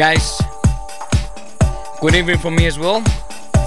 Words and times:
Guys, 0.00 0.40
good 2.00 2.14
evening 2.14 2.38
from 2.38 2.56
me 2.56 2.64
as 2.64 2.78
well. 2.78 3.02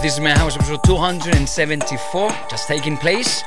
This 0.01 0.15
is 0.15 0.19
my 0.19 0.31
house 0.31 0.55
episode 0.55 0.83
274, 0.83 2.29
just 2.49 2.67
taking 2.67 2.97
place. 2.97 3.43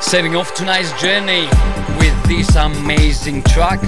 Setting 0.00 0.36
off 0.36 0.54
tonight's 0.54 0.92
journey 1.02 1.48
with 1.98 2.14
this 2.28 2.54
amazing 2.54 3.42
track. 3.42 3.80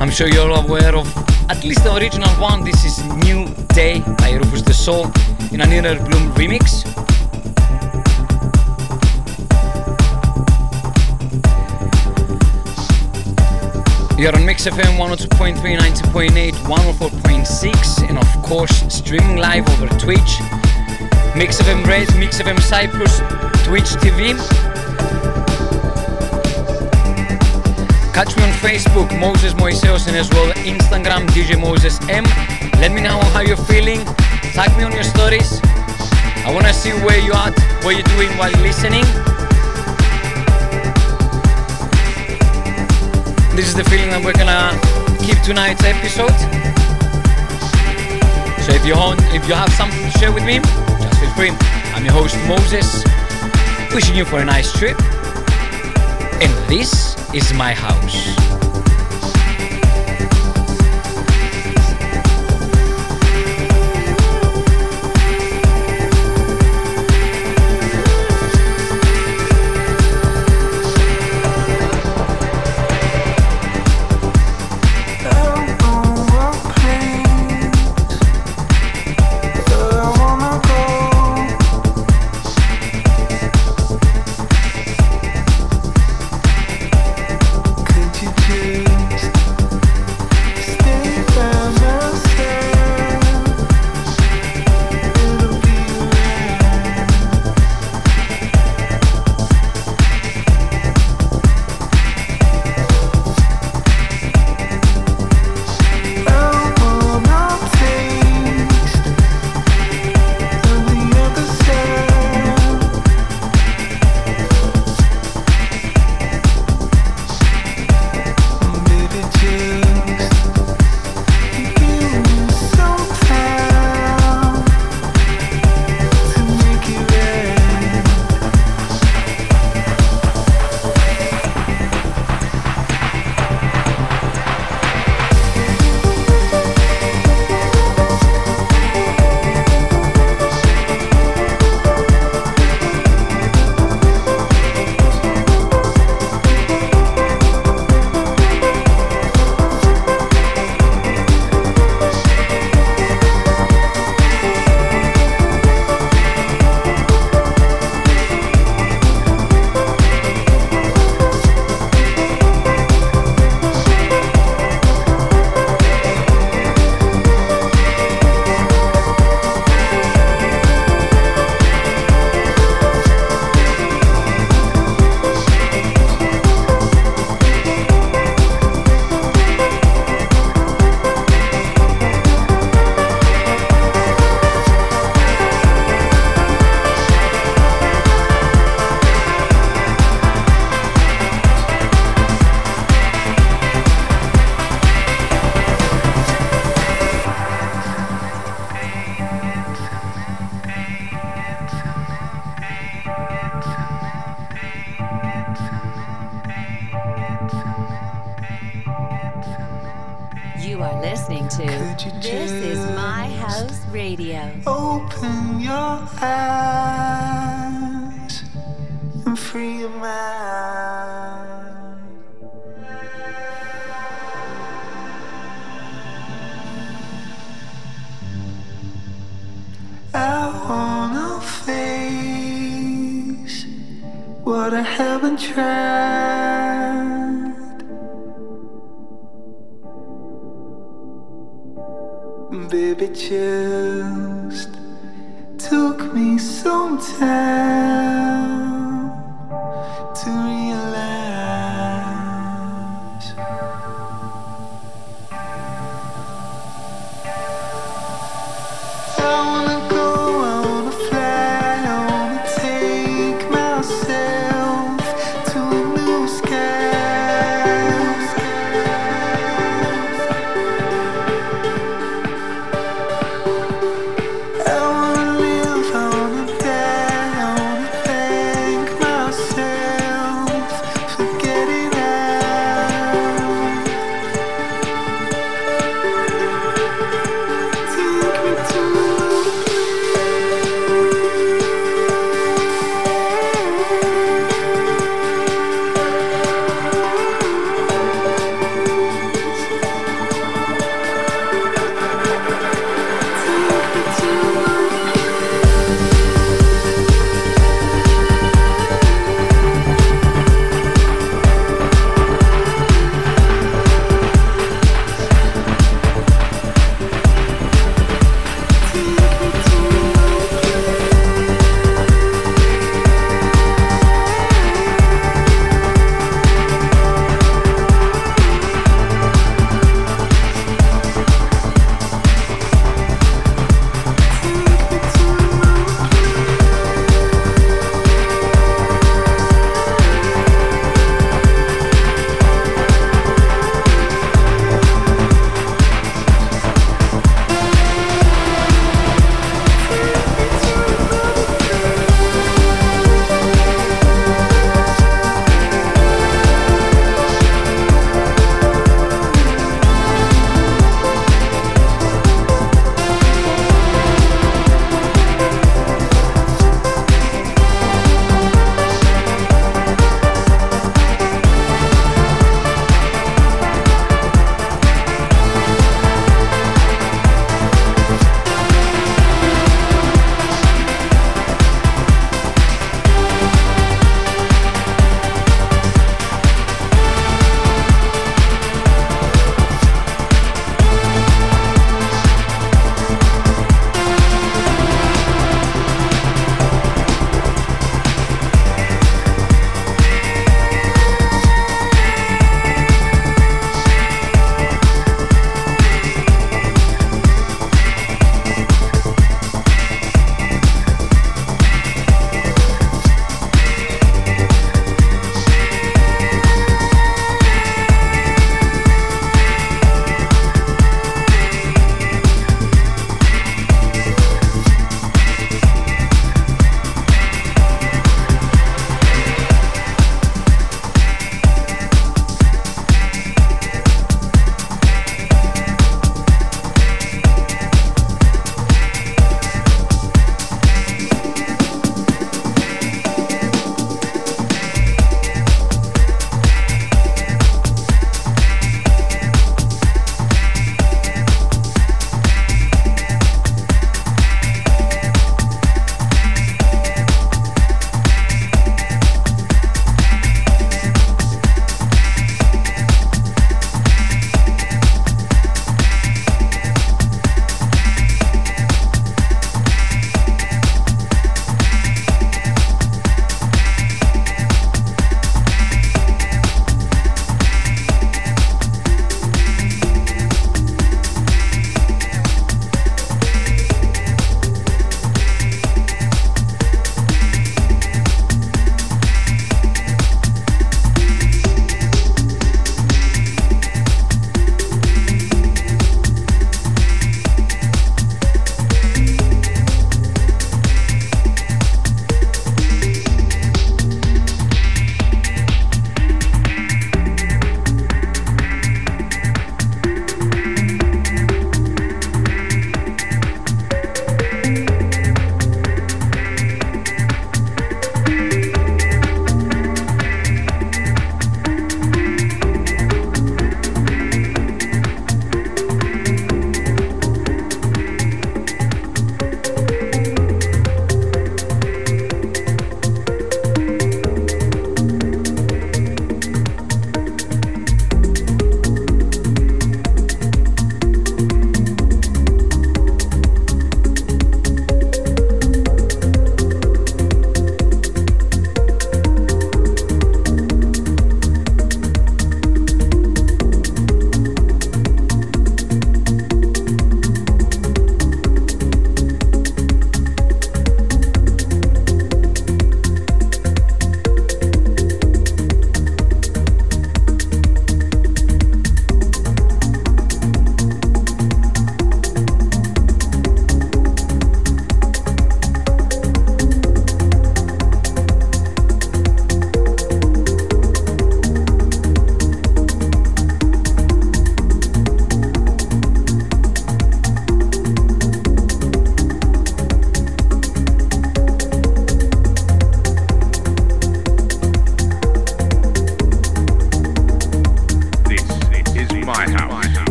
I'm 0.00 0.10
sure 0.10 0.26
you're 0.26 0.50
all 0.50 0.66
aware 0.66 0.96
of 0.96 1.06
at 1.48 1.62
least 1.62 1.84
the 1.84 1.94
original 1.94 2.28
one. 2.40 2.64
This 2.64 2.84
is 2.84 3.04
New 3.22 3.46
Day 3.68 4.00
by 4.18 4.32
Rüfüs 4.32 4.64
Du 4.64 4.72
Sol 4.72 5.12
in 5.52 5.60
an 5.60 5.70
Inner 5.70 5.94
Bloom 5.94 6.32
remix. 6.34 6.63
You're 14.24 14.34
on 14.36 14.46
Mix 14.46 14.64
FM 14.64 14.96
102.3, 14.96 15.60
90.8, 15.76 16.52
104.6, 16.54 18.08
and 18.08 18.16
of 18.16 18.42
course 18.42 18.72
streaming 18.88 19.36
live 19.36 19.68
over 19.68 19.86
Twitch, 19.98 20.40
Mix 21.36 21.60
FM 21.60 21.84
Red, 21.84 22.08
Mix 22.16 22.40
FM 22.40 22.58
Cyprus, 22.58 23.18
Twitch 23.66 24.00
TV. 24.00 24.32
Catch 28.14 28.34
me 28.38 28.44
on 28.44 28.52
Facebook, 28.64 29.12
Moses 29.20 29.52
Moiseos, 29.52 30.06
and 30.06 30.16
as 30.16 30.30
well 30.30 30.50
Instagram, 30.54 31.26
DJ 31.26 31.60
Moses 31.60 32.00
M. 32.08 32.24
Let 32.80 32.92
me 32.92 33.02
know 33.02 33.20
how 33.34 33.42
you're 33.42 33.58
feeling. 33.58 34.06
Tag 34.54 34.74
me 34.78 34.84
on 34.84 34.92
your 34.92 35.04
stories. 35.04 35.60
I 36.46 36.50
wanna 36.50 36.72
see 36.72 36.92
where 37.04 37.18
you're 37.18 37.36
at, 37.36 37.52
what 37.84 37.94
you're 37.94 38.16
doing 38.16 38.30
while 38.38 38.52
listening. 38.62 39.04
This 43.54 43.68
is 43.68 43.74
the 43.76 43.84
feeling 43.84 44.10
that 44.10 44.20
we're 44.24 44.32
gonna 44.32 44.74
keep 45.24 45.40
tonight's 45.42 45.84
episode. 45.84 46.34
So 48.66 48.72
if 48.74 48.84
you 48.84 48.96
want, 48.96 49.20
if 49.32 49.46
you 49.46 49.54
have 49.54 49.72
something 49.74 50.02
to 50.02 50.18
share 50.18 50.32
with 50.32 50.44
me, 50.44 50.58
just 50.58 51.20
feel 51.20 51.30
free. 51.38 51.50
I'm 51.94 52.04
your 52.04 52.14
host 52.14 52.36
Moses, 52.48 53.04
wishing 53.94 54.16
you 54.16 54.24
for 54.24 54.40
a 54.40 54.44
nice 54.44 54.72
trip. 54.72 55.00
And 56.42 56.50
this 56.68 57.14
is 57.32 57.52
my 57.54 57.72
house. 57.72 58.63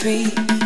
tree 0.00 0.59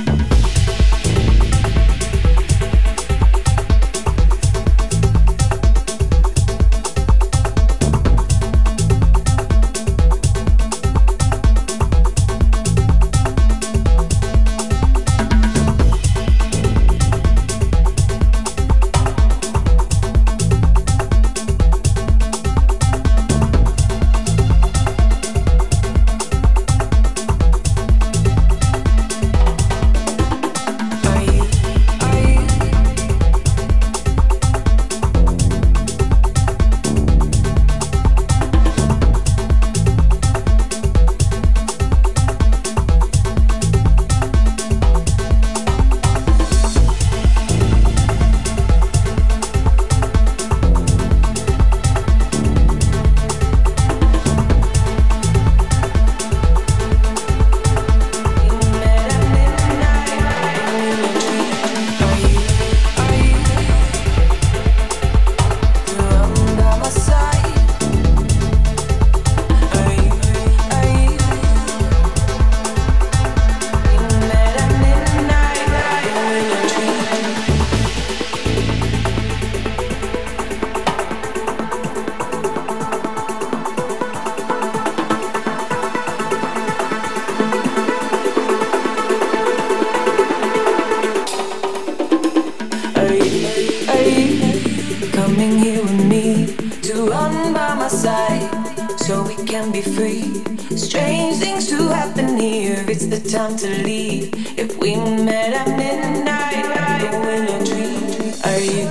to 103.64 103.82
leave. 103.82 104.28
If 104.58 104.76
we 104.76 104.94
met 104.94 105.54
at 105.54 105.68
midnight, 105.78 106.66
I'd 106.66 107.00
go 107.00 107.16
in 107.30 107.64
dream. 107.64 108.02
Are 108.44 108.60
you, 108.60 108.84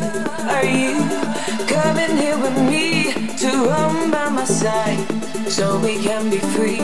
are 0.49 0.65
you 0.65 0.95
coming 1.67 2.17
here 2.17 2.39
with 2.39 2.57
me 2.71 3.13
to 3.37 3.49
run 3.69 4.09
by 4.09 4.29
my 4.29 4.45
side 4.45 4.97
so 5.47 5.77
we 5.79 6.01
can 6.01 6.31
be 6.31 6.39
free? 6.55 6.81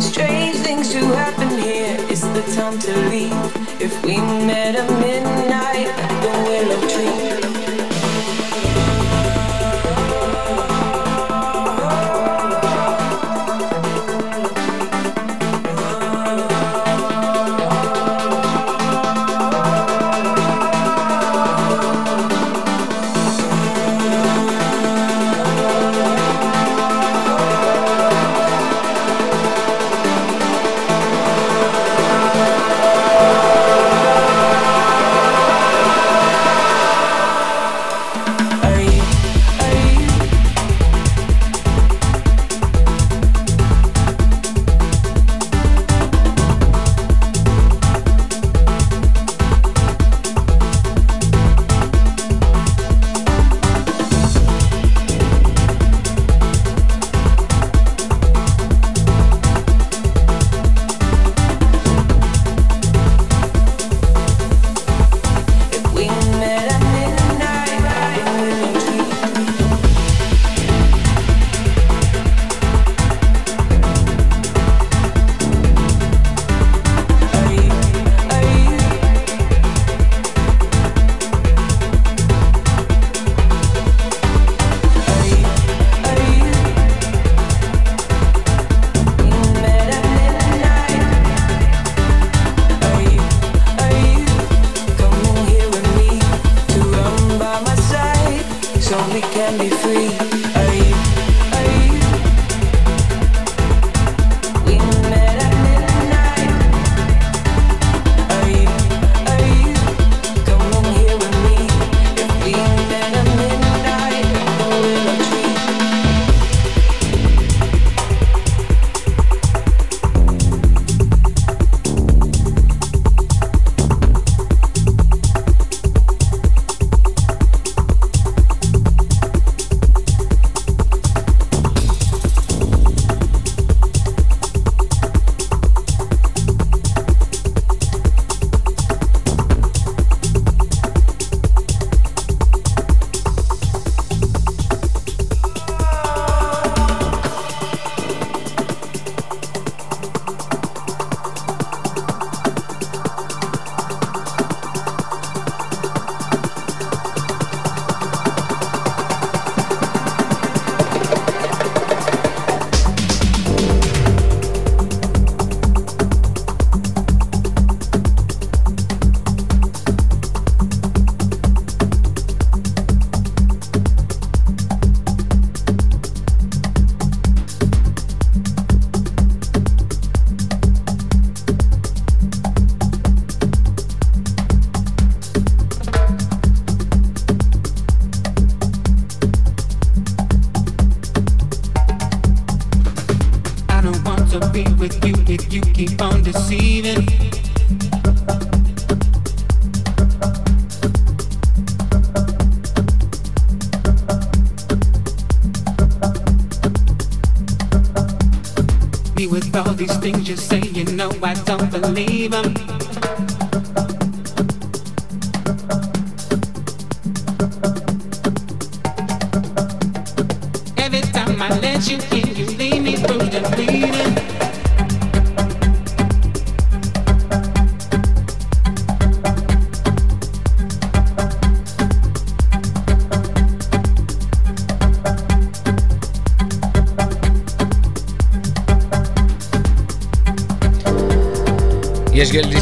Strange 0.00 0.56
things 0.66 0.90
do 0.90 1.04
happen 1.12 1.50
here. 1.62 1.96
It's 2.10 2.22
the 2.22 2.42
time 2.56 2.76
to 2.80 2.92
leave. 3.08 3.80
If 3.80 3.94
we 4.04 4.16
met 4.16 4.74
at 4.74 4.90
midnight, 4.98 5.86
the 6.22 6.32
willow 6.48 6.88
tree. 6.88 7.37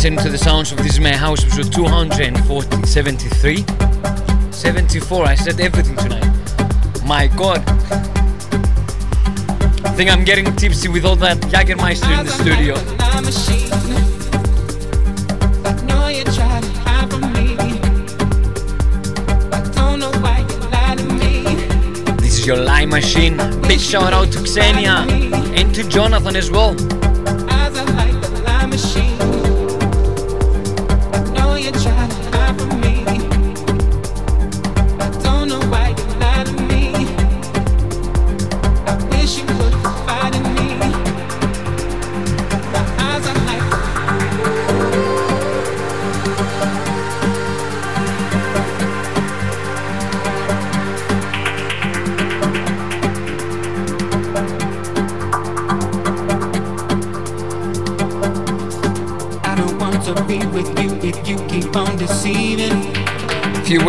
To 0.07 0.31
the 0.31 0.38
sounds 0.38 0.71
of 0.71 0.79
This 0.79 0.92
Is 0.92 1.01
My 1.01 1.12
House 1.12 1.42
episode 1.45 1.73
273. 1.73 3.64
74, 4.53 5.25
I 5.25 5.35
said 5.35 5.61
everything 5.61 5.97
tonight. 5.97 6.25
My 7.05 7.27
god. 7.27 7.59
I 9.85 9.90
think 9.97 10.09
I'm 10.09 10.23
getting 10.25 10.55
tipsy 10.55 10.87
with 10.88 11.05
all 11.05 11.16
that 11.16 11.38
Jagermeister 11.49 12.09
in 12.21 12.25
the 12.25 12.31
studio. 12.31 12.77
This 22.16 22.38
is 22.38 22.47
your 22.47 22.59
lie 22.59 22.87
machine. 22.87 23.38
Big 23.62 23.81
shout 23.81 24.12
out 24.12 24.31
to 24.33 24.47
Xenia 24.47 25.05
and 25.59 25.75
to 25.75 25.83
Jonathan 25.88 26.37
as 26.37 26.49
well. 26.49 26.77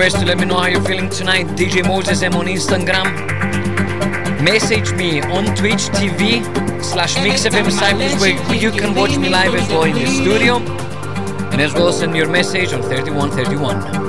Ways 0.08 0.22
to 0.22 0.26
let 0.26 0.38
me 0.38 0.46
know 0.46 0.58
how 0.58 0.68
you're 0.68 0.82
feeling 0.84 1.10
tonight. 1.10 1.46
DJ 1.60 1.86
Moses 1.86 2.22
M 2.22 2.34
on 2.36 2.46
Instagram. 2.46 3.08
Message 4.42 4.94
me 4.94 5.22
on 5.22 5.44
Twitch 5.56 5.90
TV 6.00 6.42
slash 6.82 7.16
MixFM 7.16 7.70
Cyprus 7.70 8.16
where 8.22 8.56
you 8.56 8.72
can 8.72 8.96
watch 8.96 9.18
me 9.18 9.28
live 9.28 9.54
as 9.54 9.68
well 9.68 9.84
in 9.84 9.96
the 9.96 10.06
studio. 10.06 10.60
And 11.52 11.60
as 11.60 11.74
well 11.74 11.92
send 11.92 12.16
your 12.16 12.30
message 12.30 12.72
on 12.72 12.82
3131. 12.84 14.07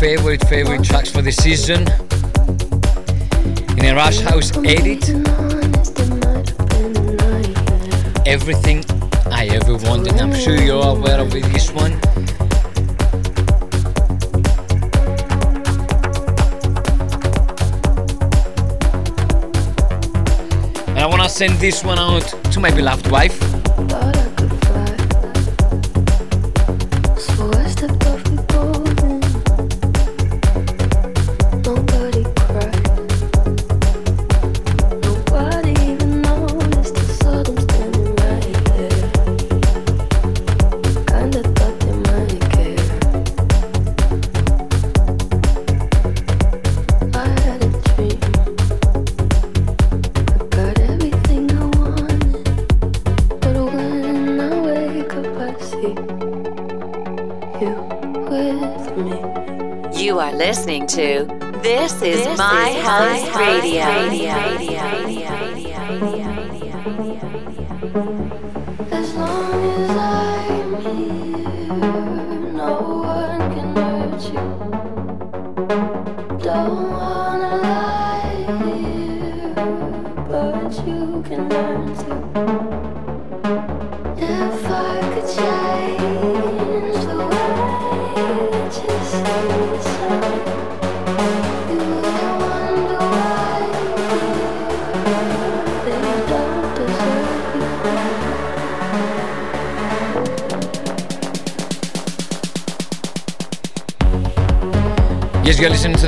Favorite, 0.00 0.42
favorite 0.48 0.82
tracks 0.82 1.10
for 1.10 1.20
the 1.20 1.30
season 1.30 1.82
in 3.76 3.84
a 3.84 3.94
Rush 3.94 4.18
House 4.20 4.50
edit. 4.64 5.10
Everything 8.26 8.82
I 9.30 9.48
ever 9.48 9.76
wanted. 9.76 10.14
I'm 10.14 10.34
sure 10.34 10.58
you're 10.58 10.82
aware 10.82 11.20
of 11.20 11.30
this 11.30 11.70
one. 11.72 11.92
And 20.88 20.98
I 20.98 21.06
wanna 21.06 21.28
send 21.28 21.58
this 21.58 21.84
one 21.84 21.98
out 21.98 22.26
to 22.52 22.58
my 22.58 22.70
beloved 22.70 23.10
wife. 23.10 23.39
To 60.90 61.24
This 61.62 61.92
is 62.02 62.24
this 62.24 62.38
My 62.38 62.70
is 62.70 62.84
House, 62.84 63.28
House 63.28 63.38
Radio. 63.38 63.86
Radio. 63.86 64.34
Radio. 64.34 65.60
As 67.92 68.39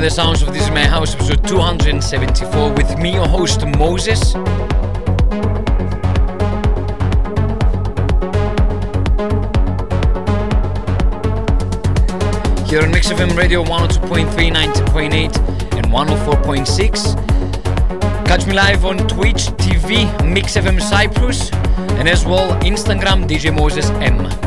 the 0.02 0.10
sounds 0.10 0.42
of 0.42 0.52
This 0.52 0.64
Is 0.64 0.70
My 0.70 0.84
House, 0.84 1.14
episode 1.14 1.46
274, 1.46 2.72
with 2.72 2.98
me, 2.98 3.12
your 3.12 3.28
host, 3.28 3.64
Moses. 3.78 4.32
Here 12.68 12.82
on 12.82 12.90
Mix 12.90 13.12
FM 13.12 13.36
Radio 13.36 13.62
102.3, 13.62 14.50
90.8, 14.50 15.38
and 15.76 15.86
104.6. 15.86 18.26
Catch 18.26 18.46
me 18.48 18.54
live 18.54 18.84
on 18.84 18.98
Twitch 19.06 19.52
TV, 19.62 20.10
Mix 20.28 20.56
FM 20.56 20.82
Cyprus, 20.82 21.52
and 21.52 22.08
as 22.08 22.26
well 22.26 22.60
Instagram 22.62 23.28
DJ 23.28 23.54
Moses 23.54 23.88
M. 24.00 24.41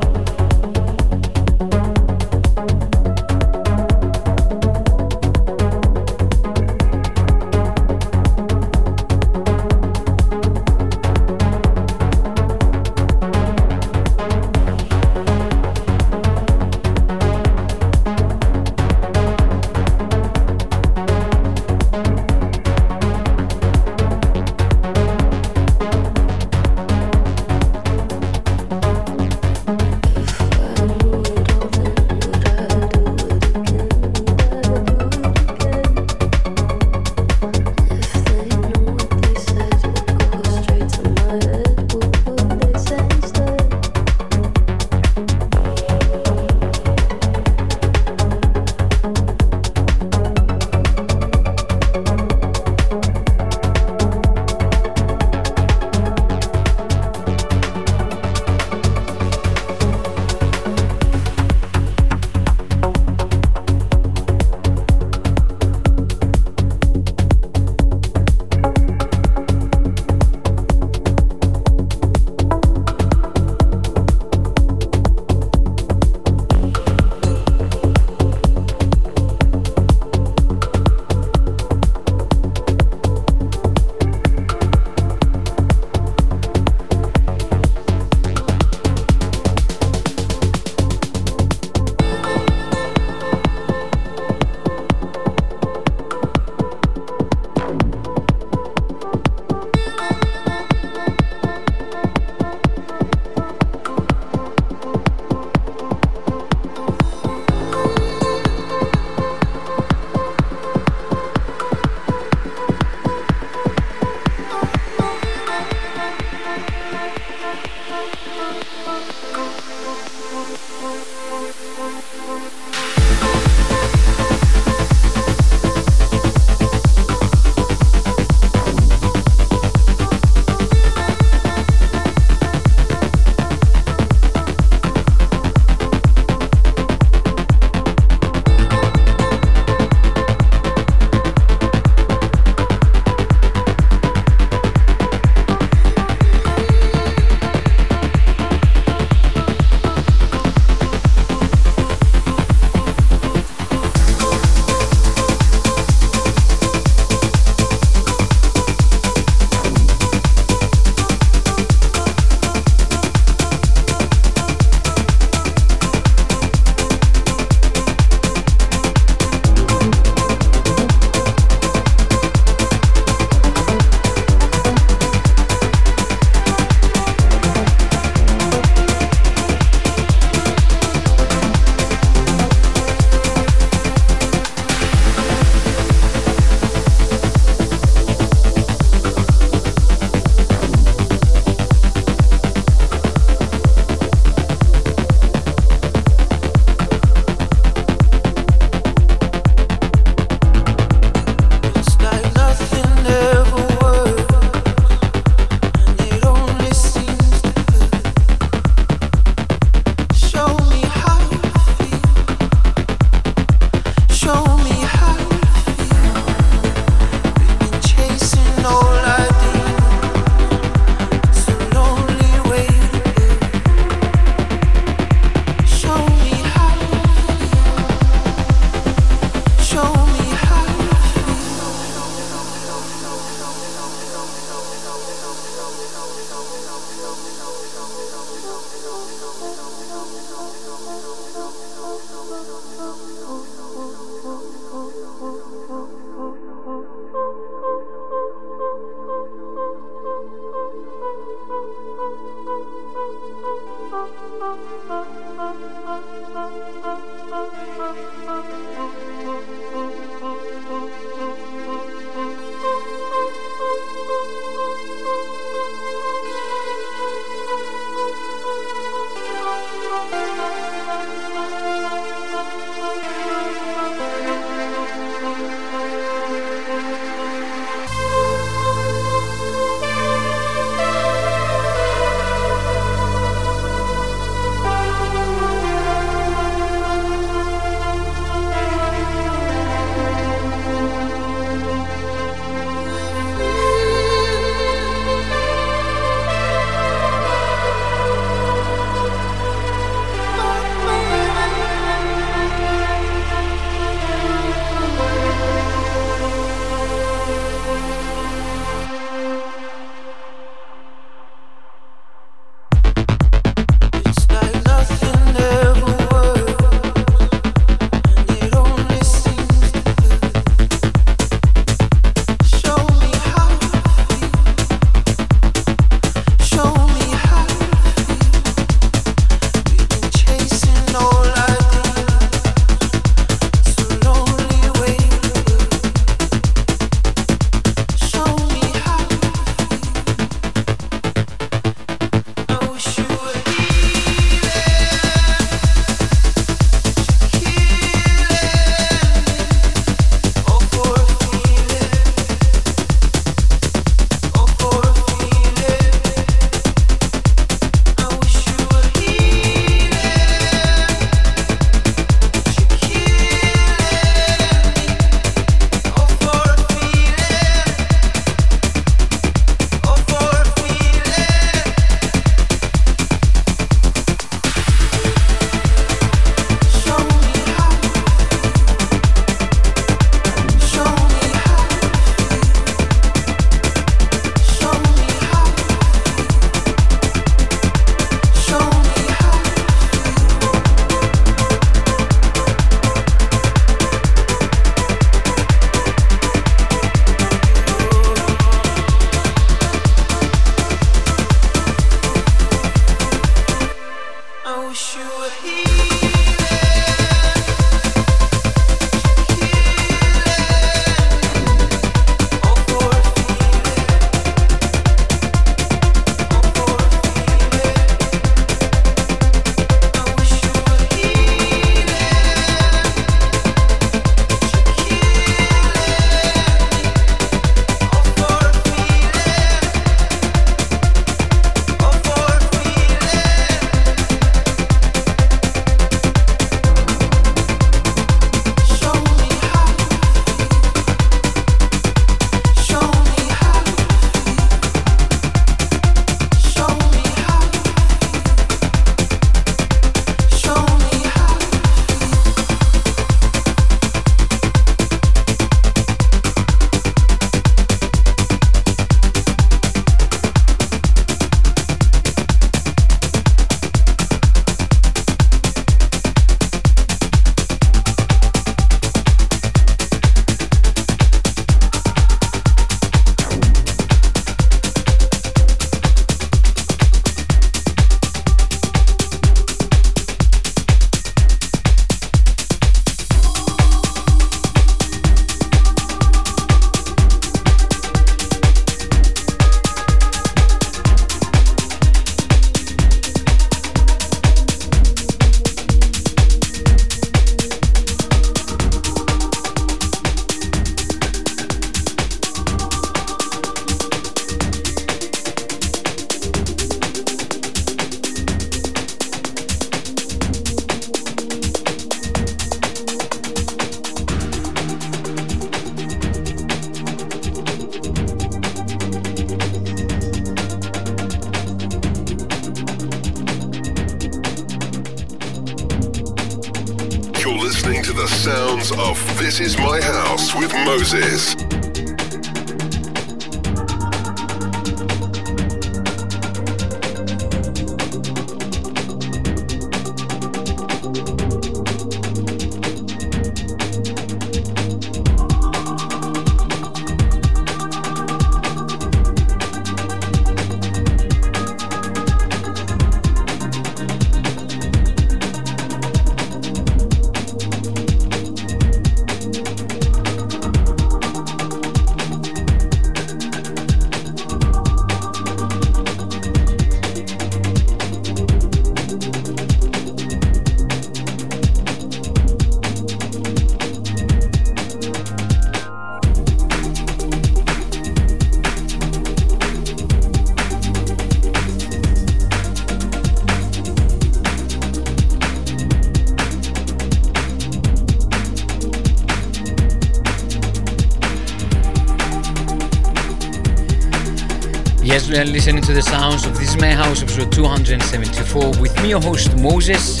listening 595.28 595.62
to 595.62 595.72
the 595.72 595.82
sounds 595.82 596.24
of 596.24 596.36
This 596.38 596.54
is 596.54 596.60
My 596.60 596.72
House 596.72 597.02
episode 597.02 597.30
274 597.30 598.60
with 598.60 598.82
me, 598.82 598.88
your 598.88 599.00
host 599.00 599.36
Moses. 599.36 600.00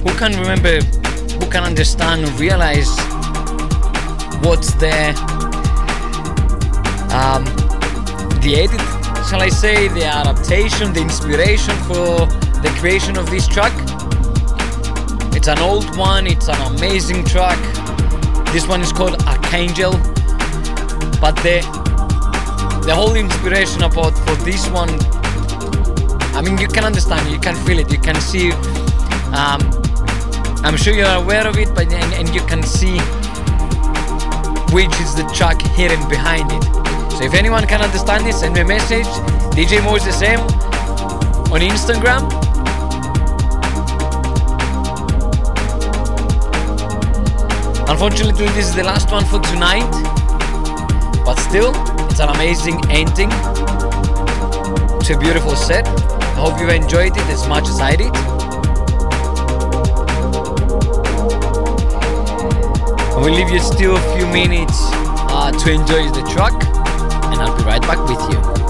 Who 0.00 0.10
can 0.16 0.38
remember, 0.40 0.80
who 0.80 1.50
can 1.50 1.64
understand 1.64 2.28
realize 2.40 2.88
what's 4.44 4.72
the 4.74 5.10
um, 7.12 7.44
the 8.40 8.54
edit, 8.56 8.80
shall 9.28 9.42
I 9.42 9.48
say, 9.48 9.88
the 9.88 10.04
adaptation, 10.04 10.92
the 10.92 11.00
inspiration 11.02 11.74
for 11.88 12.26
the 12.62 12.74
creation 12.78 13.18
of 13.18 13.28
this 13.28 13.46
track? 13.46 13.72
It's 15.34 15.48
an 15.48 15.58
old 15.58 15.96
one, 15.96 16.26
it's 16.26 16.48
an 16.48 16.60
amazing 16.74 17.24
track. 17.24 17.58
This 18.52 18.66
one 18.66 18.80
is 18.80 18.92
called 18.92 19.22
Archangel 19.24 20.11
but 21.22 21.34
the 21.46 21.56
the 22.84 22.94
whole 22.94 23.14
inspiration 23.14 23.84
about 23.84 24.14
for 24.26 24.36
this 24.44 24.68
one 24.68 24.90
i 26.36 26.42
mean 26.44 26.58
you 26.58 26.68
can 26.68 26.84
understand 26.84 27.30
you 27.30 27.38
can 27.38 27.56
feel 27.64 27.78
it 27.78 27.90
you 27.90 27.98
can 27.98 28.20
see 28.20 28.52
um, 29.40 29.60
i'm 30.66 30.76
sure 30.76 30.92
you're 30.92 31.18
aware 31.24 31.46
of 31.46 31.56
it 31.56 31.74
but 31.74 31.90
and, 31.92 32.12
and 32.14 32.34
you 32.34 32.42
can 32.52 32.62
see 32.62 32.98
which 34.72 34.98
is 35.00 35.14
the 35.14 35.22
track 35.34 35.60
hidden 35.76 36.00
behind 36.08 36.50
it. 36.50 36.64
So 37.12 37.24
if 37.24 37.34
anyone 37.34 37.66
can 37.66 37.82
understand 37.82 38.24
this 38.24 38.40
send 38.40 38.54
me 38.54 38.62
a 38.62 38.64
message. 38.64 39.06
Dj 39.54 39.84
moses 39.84 40.22
m 40.22 40.40
on 41.52 41.60
instagram. 41.60 42.22
Unfortunately 47.86 48.46
this 48.56 48.66
is 48.66 48.74
the 48.74 48.84
last 48.84 49.12
one 49.12 49.26
for 49.26 49.40
tonight 49.40 50.11
but 51.24 51.38
still, 51.38 51.72
it's 52.10 52.20
an 52.20 52.28
amazing 52.28 52.80
ending 52.90 53.30
to 55.00 55.14
a 55.14 55.18
beautiful 55.18 55.54
set. 55.56 55.86
I 55.86 56.34
hope 56.34 56.60
you 56.60 56.68
enjoyed 56.68 57.16
it 57.16 57.26
as 57.28 57.46
much 57.46 57.68
as 57.68 57.80
I 57.80 57.96
did. 57.96 58.12
We'll 63.16 63.34
leave 63.34 63.50
you 63.50 63.60
still 63.60 63.96
a 63.96 64.16
few 64.16 64.26
minutes 64.26 64.78
uh, 64.82 65.52
to 65.52 65.72
enjoy 65.72 66.10
the 66.10 66.28
track, 66.32 66.54
and 67.32 67.40
I'll 67.40 67.56
be 67.56 67.64
right 67.64 67.82
back 67.82 67.98
with 68.08 68.20
you. 68.32 68.61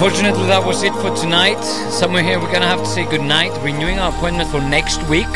Unfortunately, 0.00 0.46
that 0.46 0.64
was 0.64 0.82
it 0.82 0.94
for 0.94 1.14
tonight. 1.14 1.62
Somewhere 1.92 2.22
here, 2.22 2.40
we're 2.40 2.50
gonna 2.50 2.66
have 2.66 2.78
to 2.78 2.86
say 2.86 3.04
goodnight, 3.04 3.52
renewing 3.62 3.98
our 3.98 4.08
appointment 4.10 4.48
for 4.48 4.58
next 4.58 4.96
week. 5.10 5.28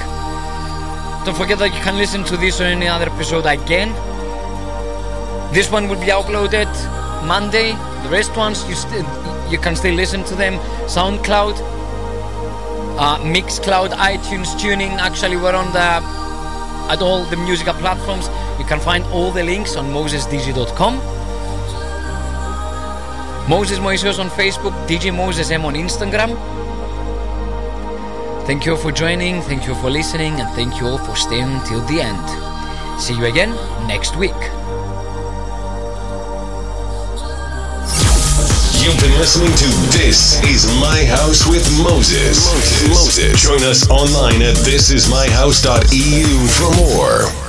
Don't 1.26 1.36
forget 1.36 1.58
that 1.58 1.74
you 1.74 1.80
can 1.82 1.98
listen 1.98 2.24
to 2.24 2.38
this 2.38 2.62
or 2.62 2.64
any 2.64 2.88
other 2.88 3.04
episode 3.10 3.44
again. 3.44 3.92
This 5.52 5.70
one 5.70 5.86
will 5.86 6.00
be 6.00 6.06
uploaded 6.06 6.72
Monday. 7.26 7.72
The 8.04 8.08
rest 8.08 8.34
ones 8.38 8.66
you 8.66 8.74
still 8.74 9.04
you 9.52 9.58
can 9.58 9.76
still 9.76 9.94
listen 9.94 10.24
to 10.24 10.34
them. 10.34 10.54
SoundCloud, 10.88 11.60
uh, 12.98 13.18
Mixcloud, 13.18 13.90
iTunes, 13.90 14.48
TuneIn. 14.56 14.96
Actually, 14.96 15.36
we're 15.36 15.54
on 15.54 15.70
the 15.74 16.00
at 16.90 17.02
all 17.02 17.26
the 17.26 17.36
musical 17.36 17.74
platforms. 17.74 18.30
You 18.58 18.64
can 18.64 18.80
find 18.80 19.04
all 19.12 19.30
the 19.30 19.44
links 19.44 19.76
on 19.76 19.92
mosesdj.com. 19.92 21.13
Moses 23.48 23.78
Moiseos 23.78 24.18
on 24.18 24.30
Facebook, 24.30 24.72
DJ 24.86 25.14
Moses 25.14 25.50
M 25.50 25.66
on 25.66 25.74
Instagram. 25.74 26.34
Thank 28.46 28.64
you 28.64 28.72
all 28.72 28.78
for 28.78 28.90
joining, 28.90 29.42
thank 29.42 29.66
you 29.66 29.74
for 29.74 29.90
listening, 29.90 30.40
and 30.40 30.48
thank 30.54 30.80
you 30.80 30.86
all 30.86 30.98
for 30.98 31.14
staying 31.14 31.60
till 31.66 31.80
the 31.86 32.00
end. 32.00 33.00
See 33.00 33.14
you 33.14 33.26
again 33.26 33.50
next 33.86 34.16
week. 34.16 34.32
You've 38.80 39.00
been 39.00 39.16
listening 39.18 39.52
to 39.52 39.66
This 39.92 40.42
Is 40.44 40.66
My 40.80 41.04
House 41.04 41.46
with 41.46 41.68
Moses. 41.82 42.44
Moses. 42.46 42.88
Moses. 42.88 43.42
Join 43.42 43.62
us 43.62 43.88
online 43.90 44.40
at 44.40 44.56
thisismyhouse.eu 44.56 46.48
for 46.48 46.70
more. 46.76 47.43